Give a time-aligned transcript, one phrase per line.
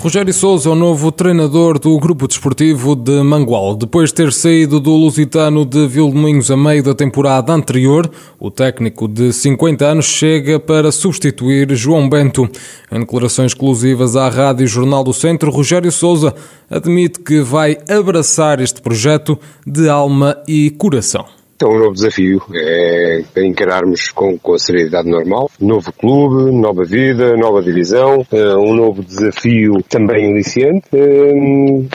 [0.00, 3.74] Rogério Souza é o novo treinador do Grupo Desportivo de Mangual.
[3.74, 8.08] Depois de ter saído do Lusitano de Vildomingos a meio da temporada anterior,
[8.38, 12.48] o técnico de 50 anos chega para substituir João Bento.
[12.92, 16.32] Em declarações exclusivas à Rádio Jornal do Centro, Rogério Souza
[16.70, 21.37] admite que vai abraçar este projeto de alma e coração.
[21.60, 25.50] É um novo desafio, é encararmos com, com a seriedade normal.
[25.60, 30.86] Novo clube, nova vida, nova divisão, é um novo desafio também iniciante.
[30.92, 31.32] É,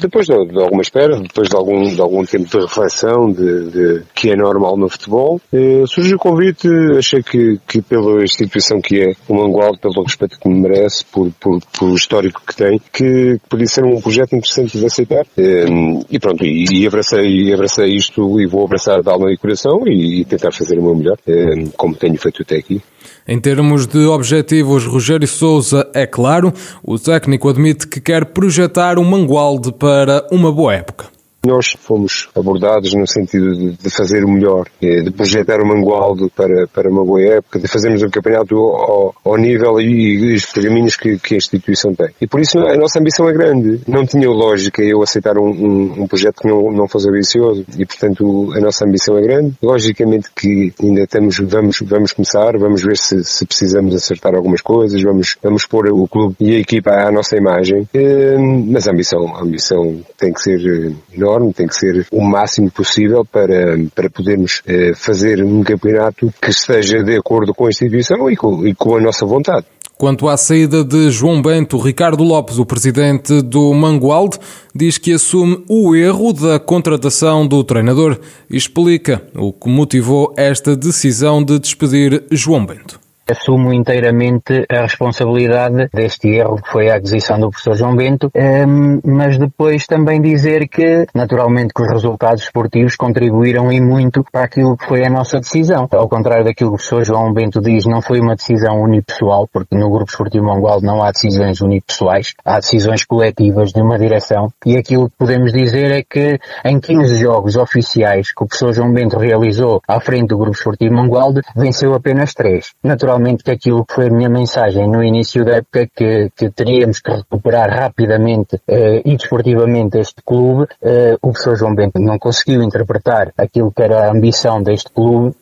[0.02, 4.02] depois de, de, alguma espera, depois de algum, de algum tempo de reflexão de, de
[4.14, 5.40] que é normal no futebol,
[5.88, 6.68] surgiu o convite,
[6.98, 11.32] achei que, que pela instituição que é o Mangualde, pelo respeito que me merece, por,
[11.40, 15.26] por, por o histórico que tem, que podia ser um projeto interessante de aceitar.
[15.38, 19.53] E pronto, e, e abracei, abracei isto e vou abraçar de alma e coração
[19.88, 22.82] e tentar fazer o meu melhor, eh, como tenho feito até aqui.
[23.28, 29.06] Em termos de objetivos, Rogério Souza é claro, o técnico admite que quer projetar o
[29.06, 31.13] Mangualde para uma boa época.
[31.46, 36.32] Nós fomos abordados no sentido de, de, fazer o melhor, eh, de projetar o Mangualdo
[36.34, 40.46] para, para uma boa época, de fazermos o campeonato ao, ao nível e, e os
[40.46, 42.12] pergaminhos que, que, a instituição tem.
[42.22, 43.82] E por isso a nossa ambição é grande.
[43.86, 47.86] Não tinha lógica eu aceitar um, um, um projeto que não, não fosse ambicioso e,
[47.86, 49.54] portanto, a nossa ambição é grande.
[49.62, 55.02] Logicamente que ainda estamos, vamos, vamos começar, vamos ver se, se precisamos acertar algumas coisas,
[55.02, 59.36] vamos, vamos pôr o clube e a equipa à nossa imagem, eh, mas a ambição,
[59.36, 64.10] a ambição tem que ser enorme enorme, tem que ser o máximo possível para, para
[64.10, 68.76] podermos eh, fazer um campeonato que esteja de acordo com a instituição e com, e
[68.76, 69.66] com a nossa vontade.
[69.98, 74.38] Quanto à saída de João Bento, Ricardo Lopes, o presidente do Mangualde,
[74.76, 78.20] diz que assume o erro da contratação do treinador
[78.50, 85.88] e explica o que motivou esta decisão de despedir João Bento assumo inteiramente a responsabilidade
[85.94, 90.68] deste erro que foi a aquisição do professor João Bento, ehm, mas depois também dizer
[90.68, 95.40] que, naturalmente, que os resultados esportivos contribuíram e muito para aquilo que foi a nossa
[95.40, 95.88] decisão.
[95.92, 99.76] Ao contrário daquilo que o professor João Bento diz, não foi uma decisão unipessoal, porque
[99.76, 104.78] no Grupo Esportivo Mongual não há decisões unipessoais, há decisões coletivas de uma direção, e
[104.78, 109.18] aquilo que podemos dizer é que em 15 jogos oficiais que o professor João Bento
[109.18, 112.72] realizou à frente do Grupo Esportivo Mangualde, venceu apenas 3.
[112.84, 117.00] Naturalmente, naturalmente que aquilo foi a minha mensagem no início da época que, que teríamos
[117.00, 122.64] que recuperar rapidamente uh, e desportivamente este clube, uh, o professor João Bento não conseguiu
[122.64, 125.36] interpretar aquilo que era a ambição deste clube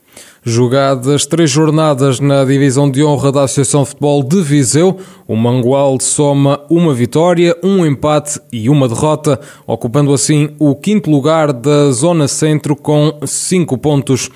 [0.44, 5.98] Jogadas três jornadas na divisão de honra da Associação de Futebol de Viseu, o Mangual
[6.02, 12.28] soma uma vitória, um empate e uma derrota, ocupando assim o quinto lugar da Zona
[12.28, 14.30] Centro com cinco pontos.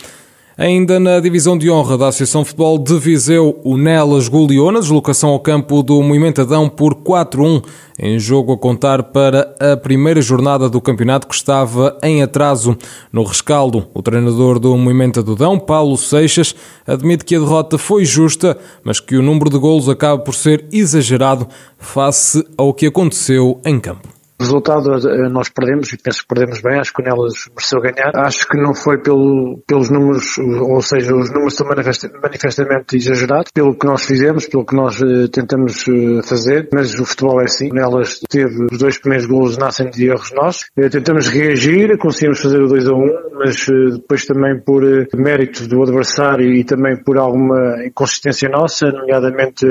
[0.57, 4.79] Ainda na divisão de honra da Associação de Futebol de Viseu, o Nelas goleou na
[4.79, 7.61] deslocação ao campo do Moimentadão por 4-1,
[7.99, 12.77] em jogo a contar para a primeira jornada do campeonato que estava em atraso.
[13.11, 16.55] No rescaldo, o treinador do Moimentadão, Paulo Seixas,
[16.87, 20.63] admite que a derrota foi justa, mas que o número de golos acaba por ser
[20.71, 24.14] exagerado face ao que aconteceu em campo.
[24.37, 28.11] Resultado eh, nós perdemos e penso que perdemos bem, acho que o Nelas mereceu ganhar.
[28.15, 33.77] Acho que não foi pelo, pelos números, ou seja, os números são manifestamente exagerados, pelo
[33.77, 37.71] que nós fizemos, pelo que nós uh, tentamos uh, fazer, mas o futebol é assim.
[37.71, 40.31] O Nelas teve os dois primeiros golos nascem de erros.
[40.77, 43.07] Uh, tentamos reagir, conseguimos fazer o 2 a 1, um,
[43.39, 44.83] mas depois também por
[45.15, 49.65] mérito do adversário e também por alguma inconsistência nossa, nomeadamente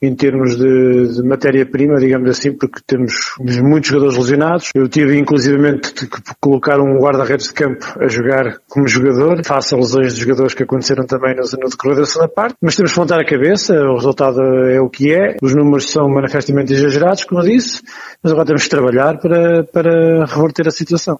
[0.00, 4.70] em termos de, de matéria-prima, digamos assim, porque temos muitos jogadores lesionados.
[4.74, 6.08] Eu tive inclusivamente que
[6.40, 10.64] colocar um guarda-redes de campo a jogar como jogador, face a lesões de jogadores que
[10.64, 14.40] aconteceram também no, decorrer da segunda parte, mas temos que montar a cabeça, o resultado
[14.68, 17.82] é o que é, os números são manifestamente exagerados, como eu disse,
[18.22, 21.18] mas agora temos que trabalhar para, para reverter a situação.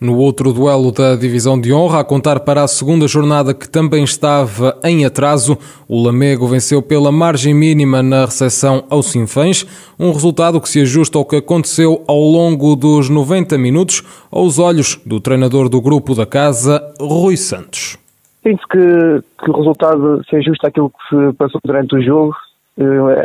[0.00, 4.02] No outro duelo da divisão de honra, a contar para a segunda jornada que também
[4.02, 5.56] estava em atraso,
[5.88, 9.64] o Lamego venceu pela margem mínima na recepção ao Sinfãs,
[9.98, 15.00] um resultado que se ajusta ao que aconteceu ao longo dos 90 minutos aos olhos
[15.06, 17.96] do treinador do grupo da casa, Rui Santos.
[18.42, 22.34] Penso que, que o resultado se ajusta àquilo que se passou durante o jogo,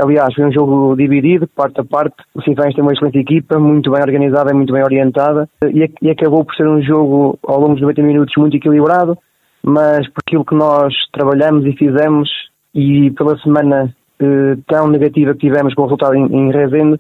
[0.02, 2.16] aliás, foi um jogo dividido, parte a parte.
[2.36, 6.10] O Sinfãs tem uma excelente equipa, muito bem organizada, muito bem orientada, uh, e, e,
[6.10, 9.18] acabou por ser um jogo ao longo dos 90 minutos muito equilibrado,
[9.64, 12.30] mas por aquilo que nós trabalhamos e fizemos,
[12.74, 17.00] e pela semana eh, tão negativa que tivemos com o resultado em, em Rezende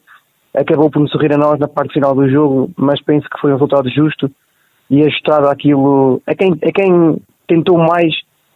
[0.55, 3.51] acabou por nos sorrir a nós na parte final do jogo, mas penso que foi
[3.51, 4.31] um resultado justo.
[4.89, 8.11] E ajustado àquilo, a quem, a quem tentou mais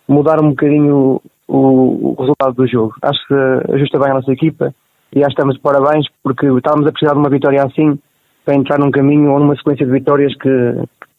[0.08, 2.94] mudar um bocadinho o, o resultado do jogo.
[3.02, 4.74] Acho que ajusta bem a nossa equipa
[5.16, 8.00] e acho que estamos de parabéns porque estávamos a precisar de uma vitória assim
[8.46, 10.50] para entrar num caminho ou numa sequência de vitórias que,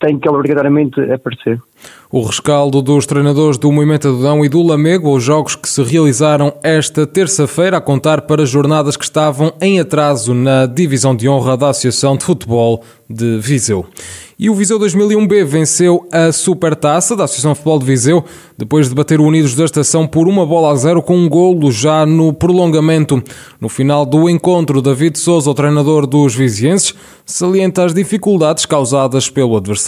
[0.01, 1.61] tem que obrigatoriamente aparecer.
[2.11, 6.53] O rescaldo dos treinadores do Movimento Adão e do Lamego, os jogos que se realizaram
[6.63, 11.71] esta terça-feira, a contar para jornadas que estavam em atraso na divisão de honra da
[11.71, 13.87] Associação de Futebol de Viseu.
[14.39, 18.25] E o Viseu 2001B venceu a Supertaça da Associação de Futebol de Viseu,
[18.59, 21.71] depois de bater o Unidos da Estação por uma bola a zero com um golo
[21.71, 23.23] já no prolongamento.
[23.61, 26.95] No final do encontro, David Souza, o treinador dos vizienses,
[27.25, 29.84] salienta as dificuldades causadas pelo adversário,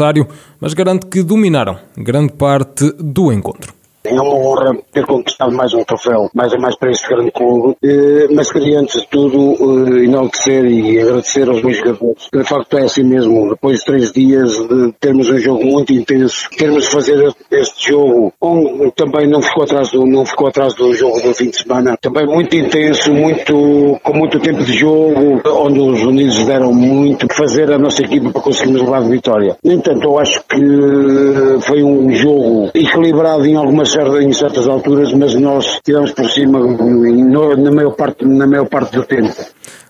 [0.60, 3.76] mas garante que dominaram grande parte do encontro.
[4.08, 7.76] É uma honra ter conquistado mais um troféu, mais a mais para este grande clube,
[7.82, 9.56] eh, mas queria antes de tudo
[9.98, 12.28] eh, enaltecer e agradecer aos meus jogadores.
[12.32, 16.48] De facto é assim mesmo, depois de três dias de termos um jogo muito intenso,
[16.56, 20.92] termos de fazer este jogo, onde também não ficou atrás do, não ficou atrás do
[20.94, 25.78] jogo do fim de semana, também muito intenso, muito, com muito tempo de jogo, onde
[25.78, 29.56] os Unidos deram muito, fazer a nossa equipa para conseguirmos levar de vitória.
[29.62, 35.34] No entanto, eu acho que foi um jogo equilibrado em algumas em certas alturas, mas
[35.34, 36.58] nós tivemos por cima
[37.56, 39.34] na maior parte, na maior parte do tempo.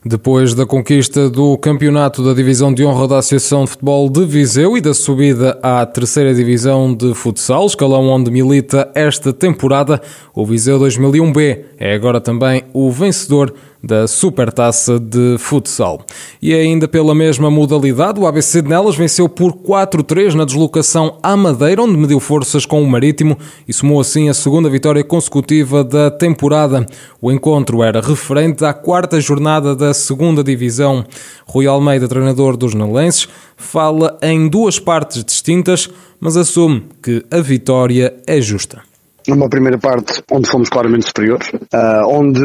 [0.09, 4.77] Depois da conquista do campeonato da Divisão de Honra da Associação de Futebol de Viseu
[4.77, 10.01] e da subida à terceira Divisão de Futsal, escalão onde milita esta temporada,
[10.33, 13.53] o Viseu 2001B é agora também o vencedor
[13.87, 16.05] da Supertaça de Futsal.
[16.43, 21.37] E ainda pela mesma modalidade, o ABC de Nelas venceu por 4-3 na deslocação à
[21.37, 26.11] Madeira, onde mediu forças com o Marítimo e somou assim a segunda vitória consecutiva da
[26.11, 26.85] temporada.
[27.23, 31.05] O encontro era referente à quarta jornada da segunda divisão.
[31.47, 35.89] Rui Almeida, treinador dos Nalenses, fala em duas partes distintas,
[36.19, 38.83] mas assume que a vitória é justa
[39.29, 42.43] numa primeira parte onde fomos claramente superiores, uh, onde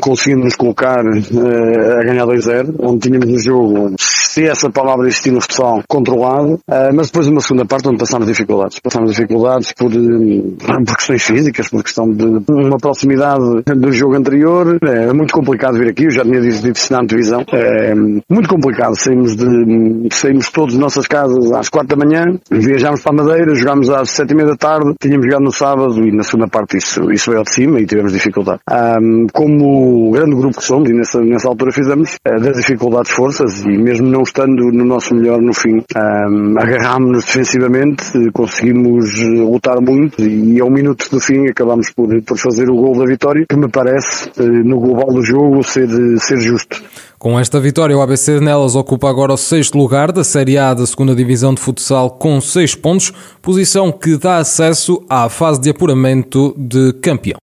[0.00, 3.94] conseguimos nos colocar uh, a ganhar 2-0, onde tínhamos no jogo,
[4.32, 8.26] se essa palavra existir no futsal, controlado, uh, mas depois uma segunda parte onde passámos
[8.26, 8.78] dificuldades.
[8.80, 14.78] Passámos dificuldades por, por questões físicas, por questão de uma proximidade do jogo anterior.
[14.82, 17.44] É muito complicado vir aqui, eu já tinha dito isso na antevisão.
[17.52, 18.96] É muito complicado.
[18.96, 23.54] Saímos, de, saímos todos de nossas casas às 4 da manhã, viajámos para a Madeira,
[23.54, 26.78] jogámos às 7 e meia da tarde, tínhamos jogado no sábado e na segunda parte
[26.78, 28.60] isso, isso veio de cima e tivemos dificuldade.
[28.70, 33.62] Um, como grande grupo que somos, e nessa, nessa altura fizemos, uh, das dificuldades forças
[33.64, 39.80] e mesmo não estando no nosso melhor no fim, um, agarrámos-nos defensivamente, conseguimos eh, lutar
[39.80, 43.56] muito e ao minuto do fim acabámos por, por fazer o gol da vitória, que
[43.56, 45.88] me parece, uh, no global do jogo, ser,
[46.18, 46.82] ser justo.
[47.18, 50.84] Com esta vitória, o ABC Nelas ocupa agora o sexto lugar da Série A da
[50.84, 56.52] segunda Divisão de Futsal com seis pontos, posição que dá acesso à fase de apuramento
[56.58, 57.40] de campeão.